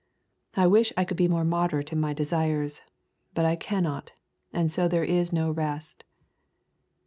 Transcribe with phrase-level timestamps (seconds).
[0.57, 2.81] I wish I could be more moderate in my desires,
[3.35, 4.13] but I cannot,
[4.51, 6.05] and so there is no rest."